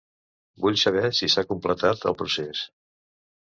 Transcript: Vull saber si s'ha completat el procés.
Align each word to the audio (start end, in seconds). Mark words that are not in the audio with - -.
Vull 0.63 0.79
saber 0.83 1.03
si 1.19 1.29
s'ha 1.35 1.45
completat 1.51 2.09
el 2.13 2.19
procés. 2.25 2.65